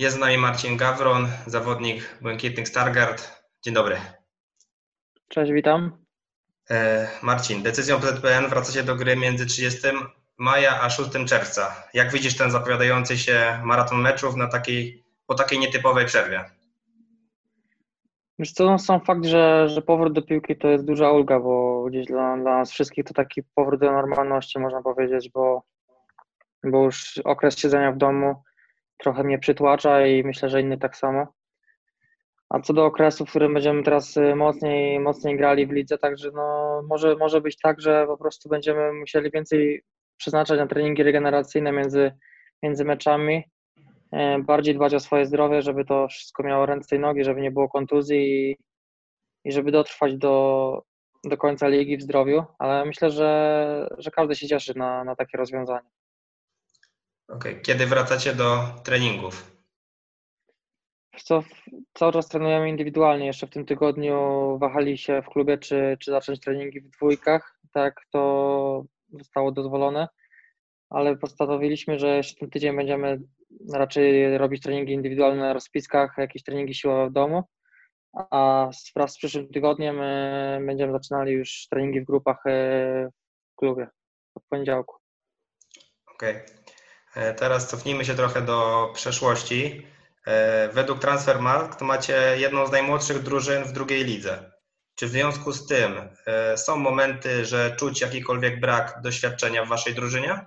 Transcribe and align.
Jest 0.00 0.16
z 0.16 0.18
nami 0.18 0.38
Marcin 0.38 0.76
Gawron, 0.76 1.28
zawodnik 1.46 2.18
Błękitnych 2.22 2.68
Stargard. 2.68 3.44
Dzień 3.62 3.74
dobry. 3.74 3.96
Cześć, 5.28 5.52
witam. 5.52 5.92
E, 6.70 7.08
Marcin, 7.22 7.62
decyzją 7.62 8.00
PZPN 8.00 8.48
wracacie 8.48 8.82
do 8.82 8.96
gry 8.96 9.16
między 9.16 9.46
30 9.46 9.88
maja 10.38 10.82
a 10.82 10.90
6 10.90 11.10
czerwca. 11.26 11.88
Jak 11.94 12.12
widzisz 12.12 12.36
ten 12.36 12.50
zapowiadający 12.50 13.18
się 13.18 13.60
maraton 13.64 14.00
meczów 14.00 14.36
na 14.36 14.46
takiej, 14.46 15.04
po 15.26 15.34
takiej 15.34 15.58
nietypowej 15.58 16.06
przerwie? 16.06 16.44
Wiesz 18.38 18.52
co, 18.52 18.64
no, 18.64 18.78
sam 18.78 19.00
fakt, 19.00 19.24
że, 19.24 19.68
że 19.68 19.82
powrót 19.82 20.12
do 20.12 20.22
piłki 20.22 20.56
to 20.56 20.68
jest 20.68 20.84
duża 20.84 21.10
ulga, 21.10 21.40
bo 21.40 21.84
gdzieś 21.84 22.06
dla, 22.06 22.36
dla 22.36 22.58
nas 22.58 22.72
wszystkich 22.72 23.04
to 23.04 23.14
taki 23.14 23.42
powrót 23.54 23.80
do 23.80 23.92
normalności, 23.92 24.58
można 24.58 24.82
powiedzieć, 24.82 25.30
bo, 25.30 25.62
bo 26.64 26.84
już 26.84 27.18
okres 27.24 27.58
siedzenia 27.58 27.92
w 27.92 27.96
domu 27.96 28.42
trochę 29.02 29.24
mnie 29.24 29.38
przytłacza 29.38 30.06
i 30.06 30.24
myślę, 30.24 30.48
że 30.48 30.60
inny 30.60 30.78
tak 30.78 30.96
samo. 30.96 31.26
A 32.50 32.60
co 32.60 32.72
do 32.72 32.84
okresu, 32.84 33.26
w 33.26 33.30
którym 33.30 33.54
będziemy 33.54 33.82
teraz 33.82 34.16
y, 34.16 34.34
mocniej, 34.34 35.00
mocniej 35.00 35.36
grali 35.36 35.66
w 35.66 35.70
lidze, 35.70 35.98
także 35.98 36.30
no, 36.34 36.80
może, 36.88 37.16
może 37.16 37.40
być 37.40 37.56
tak, 37.58 37.80
że 37.80 38.06
po 38.06 38.16
prostu 38.16 38.48
będziemy 38.48 38.92
musieli 38.92 39.30
więcej 39.30 39.82
przeznaczać 40.16 40.58
na 40.58 40.66
treningi 40.66 41.02
regeneracyjne 41.02 41.72
między, 41.72 42.12
między 42.62 42.84
meczami, 42.84 43.44
e, 44.12 44.38
bardziej 44.38 44.74
dbać 44.74 44.94
o 44.94 45.00
swoje 45.00 45.26
zdrowie, 45.26 45.62
żeby 45.62 45.84
to 45.84 46.08
wszystko 46.08 46.42
miało 46.42 46.66
ręce 46.66 46.96
i 46.96 46.98
nogi, 46.98 47.24
żeby 47.24 47.40
nie 47.40 47.50
było 47.50 47.68
kontuzji 47.68 48.50
i, 48.50 48.56
i 49.44 49.52
żeby 49.52 49.72
dotrwać 49.72 50.16
do, 50.16 50.82
do 51.24 51.36
końca 51.36 51.68
ligi 51.68 51.96
w 51.96 52.02
zdrowiu, 52.02 52.44
ale 52.58 52.84
myślę, 52.84 53.10
że, 53.10 53.88
że 53.98 54.10
każdy 54.10 54.36
się 54.36 54.48
cieszy 54.48 54.78
na, 54.78 55.04
na 55.04 55.16
takie 55.16 55.38
rozwiązanie. 55.38 55.88
Okay. 57.30 57.60
Kiedy 57.60 57.86
wracacie 57.86 58.34
do 58.34 58.64
treningów? 58.84 59.50
Co, 61.24 61.42
cały 61.94 62.12
czas 62.12 62.28
trenujemy 62.28 62.68
indywidualnie. 62.68 63.26
Jeszcze 63.26 63.46
w 63.46 63.50
tym 63.50 63.66
tygodniu 63.66 64.18
wahali 64.58 64.98
się 64.98 65.22
w 65.22 65.28
klubie, 65.28 65.58
czy, 65.58 65.96
czy 66.00 66.10
zacząć 66.10 66.40
treningi 66.40 66.80
w 66.80 66.90
dwójkach. 66.90 67.60
Tak, 67.72 68.00
to 68.10 68.84
zostało 69.08 69.52
dozwolone, 69.52 70.08
ale 70.90 71.16
postanowiliśmy, 71.16 71.98
że 71.98 72.16
jeszcze 72.16 72.40
ten 72.40 72.50
tydzień 72.50 72.76
będziemy 72.76 73.20
raczej 73.72 74.38
robić 74.38 74.62
treningi 74.62 74.92
indywidualne 74.92 75.40
na 75.40 75.52
rozpiskach, 75.52 76.14
jakieś 76.18 76.42
treningi 76.42 76.74
siłowe 76.74 77.10
w 77.10 77.12
domu, 77.12 77.42
a 78.14 78.70
wraz 78.96 79.12
z 79.12 79.18
przyszłym 79.18 79.48
tygodniem 79.48 80.00
e, 80.00 80.60
będziemy 80.66 80.92
zaczynali 80.92 81.32
już 81.32 81.66
treningi 81.70 82.00
w 82.00 82.04
grupach 82.04 82.46
e, 82.46 83.10
w 83.52 83.56
klubie 83.56 83.88
od 84.34 84.44
poniedziałku. 84.48 84.96
Okej. 86.14 86.36
Okay. 86.36 86.69
E, 87.14 87.34
teraz 87.34 87.68
cofnijmy 87.68 88.04
się 88.04 88.14
trochę 88.14 88.42
do 88.42 88.90
przeszłości. 88.94 89.86
E, 90.26 90.68
według 90.68 90.98
Transfermarkt 90.98 91.80
macie 91.80 92.36
jedną 92.36 92.66
z 92.66 92.72
najmłodszych 92.72 93.22
drużyn 93.22 93.64
w 93.64 93.72
drugiej 93.72 94.04
lidze. 94.04 94.52
Czy 94.94 95.06
w 95.06 95.10
związku 95.10 95.52
z 95.52 95.66
tym 95.66 95.92
e, 96.26 96.56
są 96.56 96.76
momenty, 96.76 97.44
że 97.44 97.76
czuć 97.76 98.00
jakikolwiek 98.00 98.60
brak 98.60 99.00
doświadczenia 99.02 99.64
w 99.64 99.68
waszej 99.68 99.94
drużynie? 99.94 100.40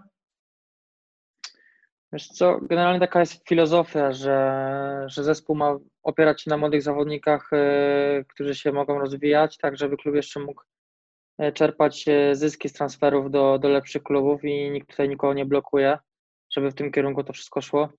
Wiesz 2.13 2.27
co, 2.27 2.59
generalnie 2.61 2.99
taka 2.99 3.19
jest 3.19 3.47
filozofia, 3.47 4.11
że, 4.11 5.05
że 5.07 5.23
zespół 5.23 5.55
ma 5.55 5.77
opierać 6.03 6.41
się 6.41 6.49
na 6.49 6.57
młodych 6.57 6.81
zawodnikach, 6.81 7.49
którzy 8.27 8.55
się 8.55 8.71
mogą 8.71 8.99
rozwijać, 8.99 9.57
tak 9.57 9.77
żeby 9.77 9.97
klub 9.97 10.15
jeszcze 10.15 10.39
mógł 10.39 10.61
czerpać 11.53 12.05
zyski 12.33 12.69
z 12.69 12.73
transferów 12.73 13.31
do, 13.31 13.59
do 13.59 13.69
lepszych 13.69 14.03
klubów 14.03 14.43
i 14.43 14.71
nikt 14.71 14.89
tutaj 14.89 15.09
nikogo 15.09 15.33
nie 15.33 15.45
blokuje 15.45 15.97
żeby 16.53 16.71
w 16.71 16.75
tym 16.75 16.91
kierunku 16.91 17.23
to 17.23 17.33
wszystko 17.33 17.61
szło. 17.61 17.89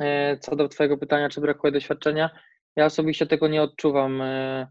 E, 0.00 0.38
co 0.38 0.56
do 0.56 0.68
Twojego 0.68 0.98
pytania, 0.98 1.28
czy 1.28 1.40
brakuje 1.40 1.72
doświadczenia, 1.72 2.30
ja 2.76 2.84
osobiście 2.84 3.26
tego 3.26 3.48
nie 3.48 3.62
odczuwam. 3.62 4.22
E, 4.22 4.66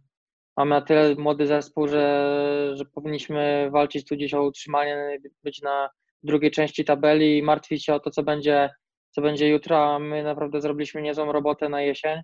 mamy 0.58 0.70
na 0.70 0.81
tyle 0.81 1.16
młody 1.16 1.48
zespół, 1.48 1.88
że, 1.88 2.72
że 2.73 2.86
powinniśmy 2.86 3.70
walczyć 3.71 4.08
tu 4.08 4.15
gdzieś 4.15 4.33
o 4.33 4.44
utrzymanie, 4.44 5.20
być 5.44 5.61
na 5.61 5.89
drugiej 6.23 6.52
części 6.52 6.86
tabeli 6.86 7.38
i 7.38 7.44
martwić 7.44 7.86
się 7.86 7.94
o 7.94 7.99
to, 7.99 8.11
co 8.11 8.23
będzie, 8.23 8.70
co 9.11 9.21
będzie 9.21 9.49
jutro. 9.49 9.99
My 9.99 10.23
naprawdę 10.23 10.61
zrobiliśmy 10.61 11.02
niezłą 11.02 11.32
robotę 11.32 11.70
na 11.70 11.82
jesień. 11.82 12.21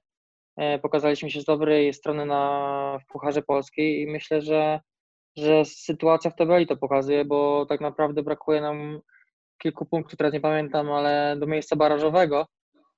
E, 0.58 0.80
pokazaliśmy 0.80 1.32
się 1.32 1.42
z 1.42 1.46
dobrej 1.46 1.94
strony 1.94 2.26
na, 2.26 3.00
w 3.04 3.12
Pucharze 3.12 3.42
Polskiej 3.42 4.02
i 4.02 4.08
myślę, 4.08 4.42
że, 4.42 4.80
że 5.38 5.66
sytuacja 5.66 6.32
w 6.32 6.36
tabeli 6.36 6.68
to 6.68 6.78
pokazuje, 6.78 7.26
bo 7.26 7.66
tak 7.66 7.82
naprawdę 7.82 8.24
brakuje 8.24 8.62
nam 8.62 9.02
kilku 9.62 9.86
punktów, 9.86 10.18
teraz 10.18 10.34
nie 10.34 10.42
pamiętam, 10.42 10.92
ale 10.92 11.36
do 11.40 11.48
miejsca 11.48 11.76
barażowego 11.76 12.48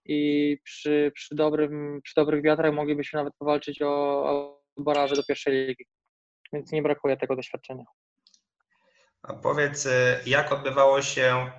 i 0.05 0.57
przy, 0.63 1.11
przy, 1.15 1.35
dobrym, 1.35 2.01
przy 2.03 2.13
dobrych 2.15 2.43
wiatrach 2.43 2.73
moglibyśmy 2.73 3.17
nawet 3.17 3.33
powalczyć 3.37 3.81
o, 3.81 3.89
o 4.29 4.61
baraże 4.77 5.15
do 5.15 5.23
pierwszej 5.23 5.67
ligi. 5.67 5.85
Więc 6.53 6.71
nie 6.71 6.81
brakuje 6.81 7.17
tego 7.17 7.35
doświadczenia. 7.35 7.83
A 9.21 9.33
powiedz, 9.33 9.85
y, 9.85 10.19
jak 10.25 10.51
odbywało 10.51 11.01
się 11.01 11.51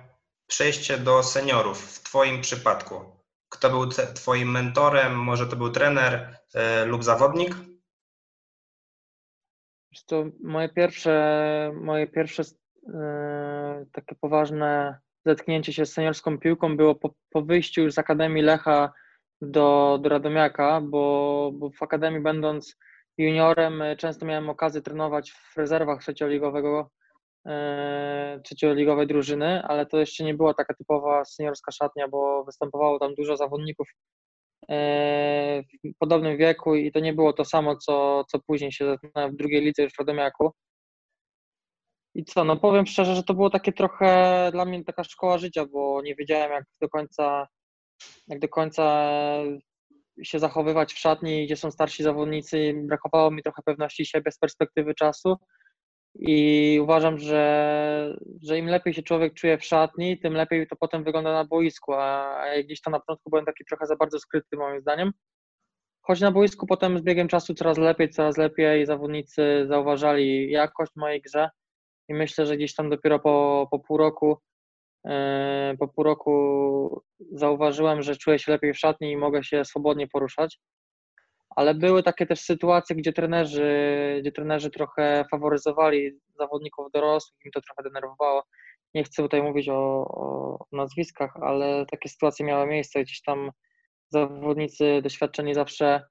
przejście 0.47 0.97
do 0.97 1.23
seniorów 1.23 1.81
w 1.81 2.03
Twoim 2.03 2.41
przypadku? 2.41 2.95
Kto 3.49 3.69
był 3.69 3.87
Twoim 4.15 4.51
mentorem? 4.51 5.19
Może 5.19 5.47
to 5.47 5.55
był 5.55 5.71
trener 5.71 6.37
y, 6.83 6.85
lub 6.85 7.03
zawodnik? 7.03 7.55
To 10.07 10.25
moje 10.43 10.69
pierwsze, 10.69 11.71
moje 11.81 12.07
pierwsze 12.07 12.43
takie 13.91 14.15
poważne 14.21 14.99
zetknięcie 15.25 15.73
się 15.73 15.85
z 15.85 15.93
seniorską 15.93 16.39
piłką 16.39 16.77
było 16.77 16.95
po, 16.95 17.13
po 17.29 17.41
wyjściu 17.41 17.81
już 17.81 17.93
z 17.93 17.97
Akademii 17.97 18.43
Lecha 18.43 18.93
do, 19.41 19.99
do 20.01 20.09
Radomiaka, 20.09 20.81
bo, 20.81 21.51
bo 21.53 21.69
w 21.69 21.83
Akademii 21.83 22.21
będąc 22.21 22.75
juniorem 23.17 23.81
e, 23.81 23.95
często 23.95 24.25
miałem 24.25 24.49
okazję 24.49 24.81
trenować 24.81 25.31
w 25.31 25.57
rezerwach 25.57 26.01
trzecioligowego, 26.01 26.89
e, 27.47 28.39
trzecioligowej 28.43 29.07
drużyny, 29.07 29.63
ale 29.63 29.85
to 29.85 29.97
jeszcze 29.97 30.23
nie 30.23 30.33
była 30.33 30.53
taka 30.53 30.73
typowa 30.73 31.25
seniorska 31.25 31.71
szatnia, 31.71 32.07
bo 32.07 32.43
występowało 32.43 32.99
tam 32.99 33.15
dużo 33.15 33.37
zawodników 33.37 33.87
w 34.69 35.97
podobnym 35.99 36.37
wieku 36.37 36.75
i 36.75 36.91
to 36.91 36.99
nie 36.99 37.13
było 37.13 37.33
to 37.33 37.45
samo, 37.45 37.75
co, 37.75 38.23
co 38.27 38.39
później 38.39 38.71
się 38.71 38.85
zetknąłem 38.85 39.31
w 39.31 39.35
drugiej 39.35 39.61
lidze 39.61 39.83
już 39.83 39.93
w 39.93 39.99
Radomiaku. 39.99 40.51
I 42.15 42.25
co, 42.25 42.43
no 42.43 42.57
powiem 42.57 42.85
szczerze, 42.85 43.15
że 43.15 43.23
to 43.23 43.33
było 43.33 43.49
takie 43.49 43.73
trochę 43.73 44.49
dla 44.51 44.65
mnie 44.65 44.83
taka 44.83 45.03
szkoła 45.03 45.37
życia, 45.37 45.65
bo 45.65 46.01
nie 46.01 46.15
wiedziałem 46.15 46.51
jak 46.51 46.63
do 46.81 46.89
końca, 46.89 47.47
jak 48.27 48.39
do 48.39 48.49
końca 48.49 49.09
się 50.23 50.39
zachowywać 50.39 50.93
w 50.93 50.99
szatni, 50.99 51.45
gdzie 51.45 51.55
są 51.55 51.71
starsi 51.71 52.03
zawodnicy. 52.03 52.73
Brakowało 52.77 53.31
mi 53.31 53.43
trochę 53.43 53.61
pewności 53.65 54.05
siebie 54.05 54.31
z 54.31 54.37
perspektywy 54.37 54.93
czasu. 54.95 55.35
I 56.19 56.79
uważam, 56.83 57.17
że, 57.17 58.17
że 58.43 58.57
im 58.57 58.65
lepiej 58.65 58.93
się 58.93 59.03
człowiek 59.03 59.33
czuje 59.33 59.57
w 59.57 59.65
szatni, 59.65 60.19
tym 60.19 60.33
lepiej 60.33 60.67
to 60.67 60.75
potem 60.75 61.03
wygląda 61.03 61.33
na 61.33 61.45
boisku. 61.45 61.93
A 61.93 62.45
gdzieś 62.63 62.81
tam 62.81 62.91
na 62.91 62.99
początku 62.99 63.29
byłem 63.29 63.45
taki 63.45 63.65
trochę 63.65 63.85
za 63.85 63.95
bardzo 63.95 64.19
skryty, 64.19 64.57
moim 64.57 64.81
zdaniem. 64.81 65.11
Choć 66.01 66.21
na 66.21 66.31
boisku 66.31 66.67
potem 66.67 66.99
z 66.99 67.01
biegiem 67.01 67.27
czasu 67.27 67.53
coraz 67.53 67.77
lepiej, 67.77 68.09
coraz 68.09 68.37
lepiej 68.37 68.85
zawodnicy 68.85 69.65
zauważali 69.67 70.51
jakość 70.51 70.91
mojej 70.95 71.21
grze 71.21 71.49
i 72.07 72.13
myślę, 72.13 72.45
że 72.45 72.57
gdzieś 72.57 72.75
tam 72.75 72.89
dopiero 72.89 73.19
po, 73.19 73.67
po 73.71 73.79
pół 73.79 73.97
roku 73.97 74.37
e, 75.07 75.75
po 75.79 75.87
pół 75.87 76.03
roku 76.03 77.03
zauważyłem, 77.31 78.01
że 78.01 78.15
czuję 78.15 78.39
się 78.39 78.51
lepiej 78.51 78.73
w 78.73 78.79
szatni 78.79 79.11
i 79.11 79.17
mogę 79.17 79.43
się 79.43 79.65
swobodnie 79.65 80.07
poruszać. 80.07 80.59
Ale 81.55 81.73
były 81.73 82.03
takie 82.03 82.25
też 82.25 82.39
sytuacje, 82.39 82.95
gdzie 82.95 83.13
trenerzy, 83.13 84.17
gdzie 84.21 84.31
trenerzy 84.31 84.69
trochę 84.71 85.25
faworyzowali 85.31 86.11
zawodników 86.39 86.91
dorosłych, 86.91 87.45
mi 87.45 87.51
to 87.51 87.61
trochę 87.61 87.83
denerwowało. 87.83 88.43
Nie 88.93 89.03
chcę 89.03 89.23
tutaj 89.23 89.43
mówić 89.43 89.69
o, 89.69 90.05
o 90.07 90.65
nazwiskach, 90.71 91.37
ale 91.41 91.85
takie 91.91 92.09
sytuacje 92.09 92.45
miały 92.45 92.67
miejsce. 92.67 93.03
Gdzieś 93.03 93.21
tam 93.21 93.51
zawodnicy 94.09 95.01
doświadczeni 95.03 95.53
zawsze, 95.53 96.01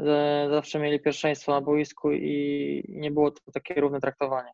e, 0.00 0.46
zawsze 0.50 0.78
mieli 0.78 1.00
pierwszeństwo 1.00 1.52
na 1.52 1.60
boisku 1.60 2.12
i 2.12 2.84
nie 2.88 3.10
było 3.10 3.30
to 3.30 3.52
takie 3.52 3.80
równe 3.80 4.00
traktowanie. 4.00 4.50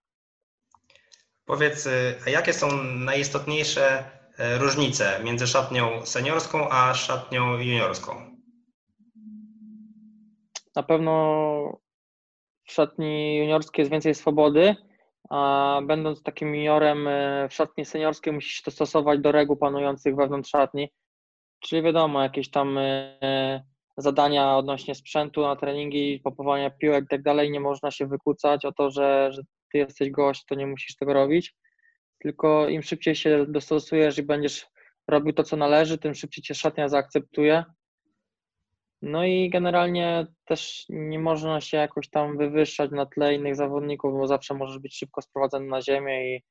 Powiedz, 1.47 1.87
y, 1.87 2.15
a 2.27 2.31
jakie 2.31 2.53
są 2.53 2.83
najistotniejsze 2.83 4.05
e, 4.39 4.59
różnice 4.59 5.21
między 5.25 5.47
szatnią 5.47 6.07
seniorską 6.07 6.69
a 6.71 6.95
szatnią 6.95 7.59
juniorską? 7.59 8.37
Na 10.77 10.83
pewno 10.83 11.13
w 12.65 12.73
szatni 12.73 13.37
juniorskiej 13.37 13.83
jest 13.83 13.91
więcej 13.91 14.15
swobody, 14.15 14.77
a 15.31 15.81
będąc 15.85 16.23
takim 16.23 16.55
juniorem 16.55 17.09
e, 17.09 17.49
w 17.49 17.55
szatni 17.55 17.85
seniorskiej 17.85 18.33
musisz 18.33 18.63
to 18.63 18.71
stosować 18.71 19.21
do 19.21 19.33
reguł 19.33 19.57
panujących 19.57 20.17
wewnątrz 20.17 20.51
szatni. 20.51 20.89
Czyli 21.61 21.83
wiadomo, 21.83 22.23
jakieś 22.23 22.51
tam 22.51 22.79
zadania 23.97 24.57
odnośnie 24.57 24.95
sprzętu 24.95 25.43
na 25.43 25.57
treningi, 25.57 26.21
popowania 26.25 26.71
piłek 26.71 27.05
i 27.05 27.09
tak 27.09 27.23
dalej, 27.23 27.51
nie 27.51 27.61
można 27.61 27.91
się 27.91 28.07
wykłócać 28.07 28.65
o 28.65 28.73
to, 28.73 28.91
że, 28.91 29.33
że 29.33 29.43
ty 29.73 29.79
jesteś 29.79 30.11
gość, 30.11 30.45
to 30.45 30.55
nie 30.55 30.67
musisz 30.67 30.97
tego 30.97 31.13
robić, 31.13 31.57
tylko 32.19 32.69
im 32.69 32.83
szybciej 32.83 33.15
się 33.15 33.47
dostosujesz 33.49 34.19
i 34.19 34.23
będziesz 34.23 34.67
robił 35.09 35.33
to, 35.33 35.43
co 35.43 35.57
należy, 35.57 35.99
tym 35.99 36.15
szybciej 36.15 36.43
cię 36.43 36.55
szatnia 36.55 36.89
zaakceptuje. 36.89 37.65
No 39.03 39.25
i 39.25 39.51
generalnie 39.51 40.27
też 40.45 40.87
nie 40.89 41.19
można 41.19 41.61
się 41.61 41.77
jakoś 41.77 42.11
tam 42.11 42.39
wywyższać 42.39 42.91
na 42.91 43.07
tle 43.07 43.35
innych 43.35 43.57
zawodników, 43.57 44.13
bo 44.13 44.27
zawsze 44.27 44.55
możesz 44.55 44.79
być 44.79 44.99
szybko 44.99 45.23
sprowadzony 45.23 45.67
na 45.67 45.83
ziemię 45.83 46.37
i 46.37 46.43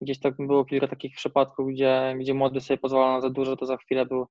gdzieś 0.00 0.20
tak 0.20 0.34
było 0.38 0.64
kilka 0.64 0.88
takich 0.88 1.16
przypadków, 1.16 1.68
gdzie, 1.68 2.14
gdzie 2.20 2.34
młody 2.34 2.60
sobie 2.60 2.78
pozwala 2.78 3.12
na 3.12 3.20
za 3.20 3.30
dużo, 3.30 3.56
to 3.56 3.66
za 3.66 3.76
chwilę 3.76 4.06
był, 4.06 4.26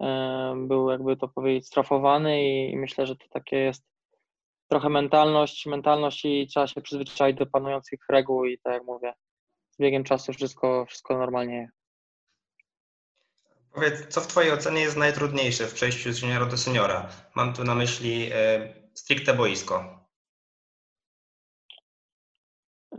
e, 0.00 0.54
był 0.56 0.90
jakby 0.90 1.16
to 1.16 1.28
powiedzieć 1.28 1.66
strafowany 1.66 2.44
i 2.44 2.76
myślę, 2.76 3.06
że 3.06 3.16
to 3.16 3.26
takie 3.30 3.56
jest 3.56 3.91
trochę 4.72 4.88
mentalność, 4.88 5.66
mentalność 5.66 6.24
i 6.24 6.46
trzeba 6.46 6.66
się 6.66 6.80
przyzwyczaić 6.80 7.38
do 7.38 7.46
panujących 7.46 8.00
reguł 8.08 8.44
i 8.44 8.58
tak 8.58 8.72
jak 8.72 8.84
mówię, 8.84 9.14
z 9.70 9.78
biegiem 9.78 10.04
czasu 10.04 10.32
wszystko, 10.32 10.86
wszystko 10.86 11.18
normalnie 11.18 11.70
Powiedz, 13.72 14.08
co 14.08 14.20
w 14.20 14.26
Twojej 14.26 14.52
ocenie 14.52 14.80
jest 14.80 14.96
najtrudniejsze 14.96 15.66
w 15.66 15.74
przejściu 15.74 16.12
z 16.12 16.22
juniora 16.22 16.46
do 16.46 16.56
seniora? 16.56 17.08
Mam 17.34 17.52
tu 17.52 17.64
na 17.64 17.74
myśli 17.74 18.30
e, 18.32 18.68
stricte 18.94 19.34
boisko. 19.34 20.06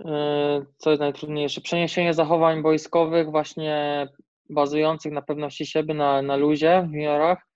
E, 0.05 0.65
co 0.77 0.89
jest 0.89 0.99
najtrudniejsze? 0.99 1.61
Przeniesienie 1.61 2.13
zachowań 2.13 2.61
boiskowych, 2.61 3.31
właśnie 3.31 4.07
bazujących 4.49 5.11
na 5.11 5.21
pewności 5.21 5.65
siebie, 5.65 5.93
na, 5.93 6.21
na 6.21 6.35
luzie 6.35 6.87
w 6.89 6.93
juniorach, 6.93 7.47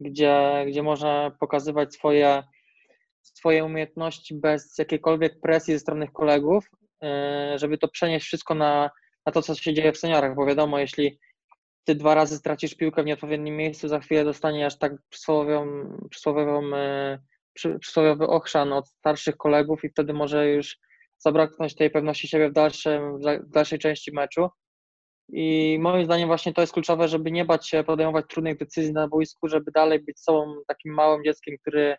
gdzie, 0.00 0.64
gdzie 0.68 0.82
można 0.82 1.30
pokazywać 1.40 1.94
swoje, 1.94 2.42
swoje 3.24 3.64
umiejętności 3.64 4.34
bez 4.34 4.78
jakiejkolwiek 4.78 5.40
presji 5.40 5.74
ze 5.74 5.80
strony 5.80 6.08
kolegów, 6.08 6.70
e, 7.02 7.54
żeby 7.58 7.78
to 7.78 7.88
przenieść 7.88 8.26
wszystko 8.26 8.54
na, 8.54 8.90
na 9.26 9.32
to, 9.32 9.42
co 9.42 9.54
się 9.54 9.74
dzieje 9.74 9.92
w 9.92 9.98
seniorach, 9.98 10.34
bo 10.34 10.46
wiadomo, 10.46 10.78
jeśli 10.78 11.18
ty 11.84 11.94
dwa 11.94 12.14
razy 12.14 12.36
stracisz 12.36 12.74
piłkę 12.74 13.02
w 13.02 13.06
nieodpowiednim 13.06 13.56
miejscu, 13.56 13.88
za 13.88 14.00
chwilę 14.00 14.24
dostaniesz 14.24 14.78
tak 14.78 14.92
przysłowiową, 15.08 15.98
przysłowiową, 16.10 16.76
e, 16.76 17.18
przysłowiowy 17.80 18.26
ochrzan 18.26 18.72
od 18.72 18.88
starszych 18.88 19.36
kolegów 19.36 19.84
i 19.84 19.88
wtedy 19.88 20.12
może 20.12 20.48
już 20.48 20.78
zabraknąć 21.18 21.74
tej 21.74 21.90
pewności 21.90 22.28
siebie 22.28 22.50
w, 22.50 22.52
dalszym, 22.52 23.18
w 23.18 23.50
dalszej 23.50 23.78
części 23.78 24.12
meczu. 24.12 24.48
I 25.32 25.78
moim 25.80 26.04
zdaniem 26.04 26.28
właśnie 26.28 26.52
to 26.52 26.60
jest 26.60 26.72
kluczowe, 26.72 27.08
żeby 27.08 27.30
nie 27.30 27.44
bać 27.44 27.68
się 27.68 27.84
podejmować 27.84 28.24
trudnych 28.28 28.58
decyzji 28.58 28.92
na 28.92 29.08
boisku, 29.08 29.48
żeby 29.48 29.70
dalej 29.70 30.00
być 30.00 30.20
sobą 30.20 30.54
takim 30.66 30.94
małym 30.94 31.24
dzieckiem, 31.24 31.56
który, 31.60 31.96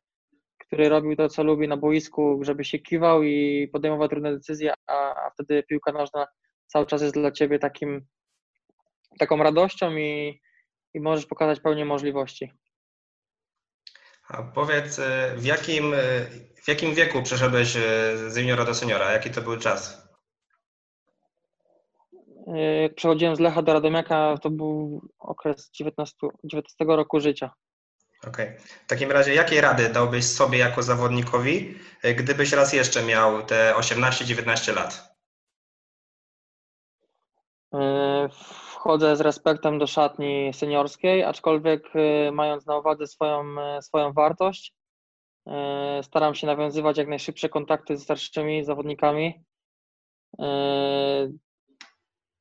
który 0.68 0.90
robił 0.90 1.16
to, 1.16 1.30
co 1.30 1.44
lubi 1.44 1.68
na 1.68 1.78
boisku, 1.78 2.40
żeby 2.42 2.66
się 2.66 2.80
kiwał 2.80 3.24
i 3.24 3.68
podejmował 3.74 4.08
trudne 4.08 4.34
decyzje, 4.34 4.74
a, 4.88 5.26
a 5.26 5.30
wtedy 5.30 5.64
piłka 5.64 5.92
nożna 5.92 6.28
cały 6.68 6.86
czas 6.86 7.02
jest 7.02 7.14
dla 7.14 7.32
ciebie 7.32 7.60
takim 7.60 8.06
taką 9.20 9.38
radością 9.38 9.96
i, 9.98 10.42
i 10.94 11.00
możesz 11.00 11.26
pokazać 11.26 11.60
pełnię 11.60 11.86
możliwości. 11.86 12.52
A 14.28 14.44
powiedz, 14.44 15.00
y, 15.00 15.04
w 15.36 15.46
jakim, 15.46 15.94
y, 15.94 16.28
w 16.64 16.68
jakim 16.68 16.94
wieku 16.94 17.24
przeszedłeś 17.24 17.76
y, 17.76 17.80
z 18.30 18.38
juniora 18.38 18.66
do 18.66 18.74
seniora? 18.74 19.12
Jaki 19.12 19.32
to 19.32 19.42
był 19.42 19.58
czas? 19.58 20.06
Jak 22.82 22.96
przechodziłem 22.96 23.36
z 23.36 23.40
Lecha 23.40 23.62
do 23.62 23.74
Radomiaka, 23.74 24.38
to 24.42 24.50
był 24.50 25.02
okres 25.20 25.70
19, 25.72 26.28
19 26.44 26.86
roku 26.88 27.20
życia. 27.20 27.52
Okej. 28.27 28.45
Okay. 28.45 28.60
W 28.86 28.88
takim 28.88 29.12
razie, 29.12 29.33
jakie 29.33 29.62
rady 29.62 29.89
dałbyś 29.89 30.25
sobie 30.25 30.57
jako 30.57 30.83
zawodnikowi, 30.83 31.75
gdybyś 32.16 32.51
raz 32.51 32.74
jeszcze 32.74 33.04
miał 33.04 33.44
te 33.44 33.74
18-19 33.77 34.75
lat? 34.75 35.16
wchodzę 38.86 39.16
z 39.16 39.22
respektem 39.22 39.80
do 39.80 39.88
szatni 39.88 40.54
seniorskiej, 40.54 41.24
aczkolwiek 41.24 41.95
y, 41.95 42.31
mając 42.31 42.66
na 42.66 42.77
uwadze 42.77 43.07
swoją, 43.07 43.44
swoją 43.81 44.13
wartość, 44.13 44.74
staram 46.01 46.36
się 46.36 46.48
nawiązywać 46.48 46.98
jak 46.98 47.07
najszybsze 47.07 47.50
kontakty 47.50 47.98
ze 47.98 48.04
starszymi 48.04 48.63
zawodnikami. 48.63 49.44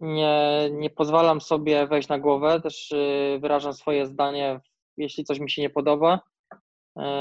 Nie, 0.00 0.68
nie 0.72 0.90
pozwalam 0.90 1.40
sobie 1.40 1.86
wejść 1.86 2.08
na 2.08 2.18
głowę, 2.18 2.60
też 2.60 2.94
wyrażam 3.40 3.74
swoje 3.74 4.06
zdanie, 4.06 4.60
jeśli 4.96 5.24
coś 5.24 5.38
mi 5.38 5.50
się 5.50 5.62
nie 5.62 5.70
podoba. 5.70 6.20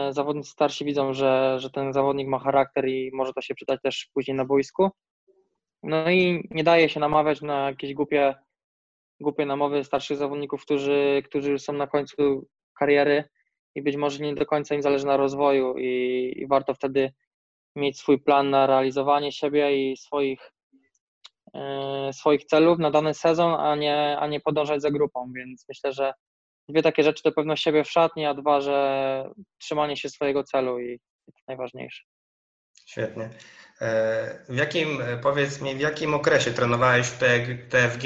Zawodnicy 0.10 0.50
starsi 0.50 0.86
widzą, 0.86 1.14
że, 1.14 1.56
że 1.60 1.70
ten 1.70 1.94
zawodnik 1.94 2.28
ma 2.28 2.40
charakter 2.40 2.88
i 2.88 3.12
może 3.14 3.34
to 3.34 3.42
się 3.42 3.56
przydać 3.56 3.81
też 3.81 4.10
później 4.14 4.38
na 4.38 4.46
boisku. 4.46 4.90
No 5.84 6.10
i 6.10 6.48
nie 6.52 6.64
daje 6.64 6.90
się 6.90 7.00
namawiać 7.00 7.42
na 7.42 7.70
jakieś 7.70 7.94
głupie 7.94 8.36
głupie 9.20 9.46
namowy 9.46 9.84
starszych 9.84 10.18
zawodników, 10.18 10.62
którzy, 10.62 11.22
którzy 11.25 11.60
są 11.60 11.74
na 11.74 11.88
końcu 11.88 12.48
kariery 12.80 13.24
i 13.76 13.81
być 13.81 13.96
może 13.96 14.24
nie 14.24 14.36
do 14.36 14.46
końca 14.46 14.76
im 14.76 14.81
zależy 14.81 15.06
na 15.06 15.18
rozwoju 15.18 15.78
i, 15.78 16.34
i 16.38 16.48
warto 16.48 16.74
wtedy 16.74 17.14
mieć 17.76 18.00
swój 18.00 18.19
plan 18.19 18.50
na 18.50 18.68
realizowanie 18.68 19.31
siebie 19.31 19.92
i 19.92 19.98
swoich, 19.98 20.52
e, 21.54 22.10
swoich 22.14 22.46
celów 22.46 22.80
na 22.80 22.92
dany 22.92 23.14
sezon, 23.14 23.54
a 23.54 23.76
nie, 23.76 24.18
a 24.19 24.28
nie 24.28 24.40
podążać 24.40 24.81
za 24.81 24.92
grupą, 24.92 25.31
więc 25.36 25.66
myślę, 25.69 25.94
że 25.94 26.14
dwie 26.69 26.81
takie 26.81 27.04
rzeczy 27.04 27.24
to 27.24 27.31
pewność 27.31 27.63
siebie 27.63 27.83
w 27.83 27.92
szatni, 27.92 28.25
a 28.25 28.33
dwa, 28.33 28.62
że 28.62 29.30
trzymanie 29.57 29.98
się 29.98 30.10
swojego 30.10 30.44
celu 30.44 30.80
i 30.80 31.00
to 31.25 31.31
najważniejsze. 31.48 32.04
Świetnie. 32.86 33.30
E, 33.81 34.45
w 34.50 34.56
jakim, 34.56 34.88
powiedz 35.21 35.62
mi, 35.62 35.75
w 35.75 35.80
jakim 35.80 36.13
okresie 36.13 36.51
trenowałeś 36.51 37.07
w 37.07 37.19
PFG, 37.69 38.06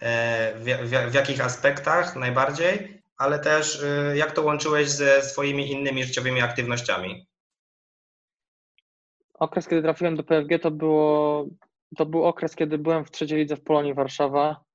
e, 0.00 0.54
w, 0.54 0.64
w, 1.10 1.14
jakich 1.14 1.40
aspektach 1.40 2.16
najbardziej, 2.16 3.02
ale 3.16 3.38
też 3.38 3.82
e, 3.82 4.16
jak 4.16 4.32
to 4.32 4.42
łączyłeś 4.42 4.88
ze 4.88 5.22
swoimi 5.22 5.72
innymi 5.72 6.04
życiowymi 6.04 6.40
aktywnościami? 6.40 7.26
Okres, 9.34 9.68
kiedy 9.68 9.82
trafiłem 9.82 10.16
do 10.16 10.22
PFG, 10.22 10.58
to, 10.58 10.70
było, 10.70 11.46
to 11.96 12.06
był 12.06 12.24
okres, 12.24 12.56
kiedy 12.56 12.78
byłem 12.78 13.04
w 13.04 13.10
trzeciej 13.10 13.38
lidze 13.38 13.56
w 13.56 13.64
Polonii 13.64 13.94
Warszawa. 13.94 14.67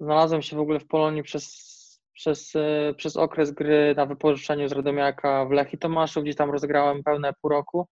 Znalazłem 0.00 0.42
się 0.42 0.56
w 0.56 0.60
ogóle 0.60 0.80
w 0.80 0.86
Polonii 0.86 1.22
przez, 1.22 1.74
przez, 2.12 2.52
przez 2.96 3.16
okres 3.16 3.50
gry 3.50 3.94
na 3.96 4.06
wypożyczeniu 4.06 4.68
z 4.68 4.72
Radomiaka 4.72 5.44
w 5.44 5.50
Lech 5.50 5.72
i 5.72 5.78
Tomaszu, 5.78 6.22
gdzie 6.22 6.34
tam 6.34 6.50
rozegrałem 6.50 7.02
pełne 7.02 7.32
pół 7.32 7.50
roku. 7.50 7.88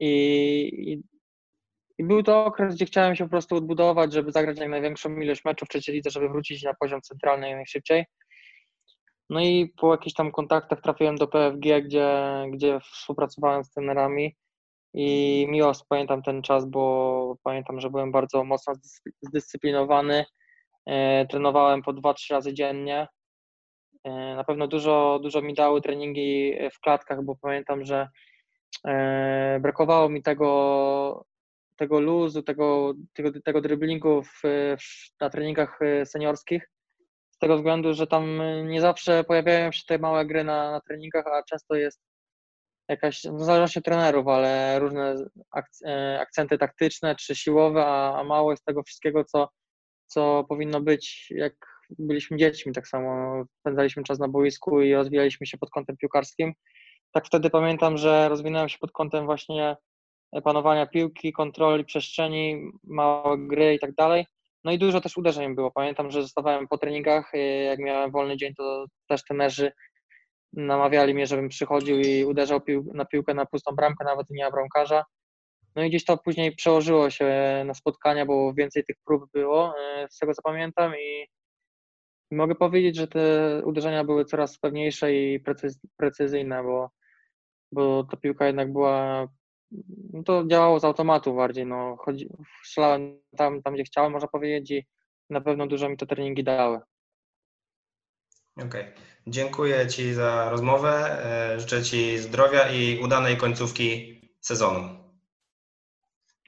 I, 0.00 0.08
i, 0.92 1.02
I, 1.98 2.04
był 2.04 2.22
to 2.22 2.44
okres, 2.44 2.74
gdzie 2.74 2.86
chciałem 2.86 3.16
się 3.16 3.24
po 3.24 3.30
prostu 3.30 3.56
odbudować, 3.56 4.12
żeby 4.12 4.32
zagrać 4.32 4.58
jak 4.58 4.68
największą 4.68 5.16
ilość 5.16 5.44
meczów 5.44 5.68
w 5.68 5.70
trzeciej 5.70 5.94
lidze, 5.94 6.10
żeby 6.10 6.28
wrócić 6.28 6.62
na 6.62 6.74
poziom 6.74 7.00
centralny 7.00 7.48
jak 7.48 7.56
najszybciej. 7.56 8.04
No 9.30 9.40
i 9.40 9.72
po 9.76 9.92
jakichś 9.92 10.14
tam 10.14 10.32
kontaktach 10.32 10.80
trafiłem 10.80 11.16
do 11.16 11.28
PFG, 11.28 11.82
gdzie, 11.82 12.44
gdzie 12.52 12.80
współpracowałem 12.80 13.64
z 13.64 13.70
trenerami 13.70 14.36
i 14.96 15.46
miło 15.50 15.72
pamiętam 15.88 16.22
ten 16.22 16.42
czas, 16.42 16.66
bo 16.66 17.36
pamiętam, 17.42 17.80
że 17.80 17.90
byłem 17.90 18.12
bardzo 18.12 18.44
mocno 18.44 18.74
zdyscyplinowany. 19.22 20.24
E, 20.86 21.26
trenowałem 21.26 21.82
po 21.82 21.92
2-3 21.92 22.34
razy 22.34 22.54
dziennie. 22.54 23.08
E, 24.04 24.10
na 24.36 24.44
pewno 24.44 24.68
dużo, 24.68 25.20
dużo 25.22 25.42
mi 25.42 25.54
dały 25.54 25.80
treningi 25.80 26.54
w 26.72 26.80
klatkach, 26.80 27.24
bo 27.24 27.36
pamiętam, 27.42 27.84
że 27.84 28.08
E, 28.84 29.58
brakowało 29.60 30.08
mi 30.08 30.22
tego, 30.22 31.24
tego 31.76 32.00
luzu, 32.00 32.42
tego, 32.42 32.94
tego, 33.12 33.40
tego 33.44 33.60
driblingu 33.60 34.22
w, 34.22 34.42
na 35.20 35.30
treningach 35.30 35.78
seniorskich, 36.04 36.70
z 37.30 37.38
tego 37.38 37.56
względu, 37.56 37.94
że 37.94 38.06
tam 38.06 38.40
nie 38.64 38.80
zawsze 38.80 39.24
pojawiają 39.24 39.72
się 39.72 39.82
te 39.88 39.98
małe 39.98 40.26
gry 40.26 40.44
na, 40.44 40.70
na 40.70 40.80
treningach, 40.80 41.26
a 41.26 41.42
często 41.42 41.74
jest 41.74 42.00
jakaś, 42.88 43.24
no 43.24 43.44
zależności 43.44 43.78
od 43.78 43.84
trenerów, 43.84 44.28
ale 44.28 44.78
różne 44.78 45.14
e, 45.86 46.20
akcenty 46.20 46.58
taktyczne 46.58 47.16
czy 47.16 47.36
siłowe, 47.36 47.86
a, 47.86 48.20
a 48.20 48.24
mało 48.24 48.50
jest 48.50 48.64
tego 48.64 48.82
wszystkiego, 48.82 49.24
co, 49.24 49.48
co 50.06 50.44
powinno 50.48 50.80
być, 50.80 51.26
jak 51.30 51.54
byliśmy 51.98 52.36
dziećmi, 52.36 52.72
tak 52.72 52.88
samo 52.88 53.42
spędzaliśmy 53.60 54.02
czas 54.04 54.18
na 54.18 54.28
boisku 54.28 54.82
i 54.82 54.94
rozwijaliśmy 54.94 55.46
się 55.46 55.58
pod 55.58 55.70
kątem 55.70 55.96
piłkarskim 55.96 56.52
tak 57.16 57.26
wtedy 57.26 57.50
pamiętam, 57.50 57.98
że 57.98 58.28
rozwinąłem 58.28 58.68
się 58.68 58.78
pod 58.78 58.92
kątem 58.92 59.24
właśnie 59.24 59.76
panowania 60.44 60.86
piłki, 60.86 61.32
kontroli 61.32 61.84
przestrzeni, 61.84 62.70
małe 62.84 63.38
gry 63.38 63.74
i 63.74 63.78
tak 63.78 63.94
dalej. 63.94 64.26
No 64.64 64.72
i 64.72 64.78
dużo 64.78 65.00
też 65.00 65.16
uderzeń 65.16 65.54
było. 65.54 65.70
Pamiętam, 65.70 66.10
że 66.10 66.22
zostawałem 66.22 66.68
po 66.68 66.78
treningach, 66.78 67.34
y, 67.34 67.38
jak 67.64 67.78
miałem 67.78 68.10
wolny 68.10 68.36
dzień, 68.36 68.54
to 68.54 68.86
też 69.08 69.24
trenerzy 69.24 69.72
namawiali 70.56 71.14
mnie, 71.14 71.26
żebym 71.26 71.48
przychodził 71.48 72.00
i 72.00 72.24
uderzał 72.24 72.60
pił 72.60 72.90
na 72.94 73.04
piłkę 73.04 73.34
na 73.34 73.46
pustą 73.46 73.74
bramkę, 73.74 74.04
nawet 74.04 74.30
nie 74.30 74.44
ma 74.44 74.50
bramkarza. 74.50 75.04
No 75.76 75.82
i 75.82 75.88
gdzieś 75.88 76.04
to 76.04 76.18
później 76.18 76.56
przełożyło 76.56 77.10
się 77.10 77.26
na 77.66 77.74
spotkania, 77.74 78.26
bo 78.26 78.54
więcej 78.54 78.84
tych 78.84 78.96
prób 79.06 79.30
było, 79.34 79.74
y, 80.04 80.06
z 80.10 80.18
tego 80.18 80.34
co 80.34 80.42
pamiętam 80.42 80.92
i 80.92 81.26
mogę 82.30 82.54
powiedzieć, 82.54 82.96
że 82.96 83.08
te 83.08 83.62
uderzenia 83.64 84.04
były 84.04 84.24
coraz 84.24 84.58
pewniejsze 84.58 85.14
i 85.14 85.44
precyzyjne, 85.96 86.62
bo 86.62 86.90
bo 87.72 88.04
ta 88.04 88.16
piłka 88.16 88.46
jednak 88.46 88.72
była, 88.72 89.28
no 90.12 90.22
to 90.22 90.44
działało 90.46 90.80
z 90.80 90.84
automatu 90.84 91.34
bardziej, 91.34 91.66
no, 91.66 91.96
chodzi, 91.96 92.28
strzelałem 92.64 93.20
tam, 93.36 93.62
tam, 93.62 93.74
gdzie 93.74 93.84
chciałem, 93.84 94.12
można 94.12 94.28
powiedzieć 94.28 94.70
i 94.70 94.86
na 95.30 95.40
pewno 95.40 95.66
dużo 95.66 95.88
mi 95.88 95.96
te 95.96 96.06
treningi 96.06 96.44
dały. 96.44 96.80
Okej. 98.56 98.84
Dziękuję 99.26 99.86
Ci 99.86 100.14
za 100.14 100.50
rozmowę. 100.50 101.24
E, 101.54 101.60
Życzę 101.60 101.82
Ci 101.82 102.18
zdrowia 102.18 102.68
i 102.68 102.98
udanej 102.98 103.36
końcówki 103.36 104.20
sezonu. 104.40 104.88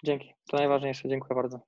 Dzięki. 0.04 0.34
To 0.50 0.56
najważniejsze. 0.56 1.08
Dziękuję 1.08 1.34
bardzo. 1.34 1.67